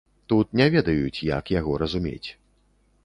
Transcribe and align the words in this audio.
Тут 0.31 0.55
не 0.61 0.65
ведаюць, 0.75 1.23
як 1.37 1.53
яго 1.59 1.77
разумець. 1.85 2.29